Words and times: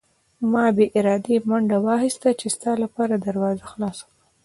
ما 0.51 0.65
بې 0.75 0.85
ارادې 0.99 1.35
منډه 1.49 1.77
واخیسته 1.85 2.29
چې 2.39 2.47
ستا 2.55 2.71
لپاره 2.83 3.13
دروازه 3.25 3.63
خلاصه 3.71 4.03
کړم. 4.09 4.27